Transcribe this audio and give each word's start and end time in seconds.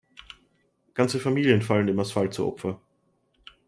Ganze 0.95 1.19
Familien 1.19 1.61
fallen 1.61 1.85
dem 1.85 1.99
Asphalt 1.99 2.33
zum 2.33 2.47
Opfer. 2.47 2.81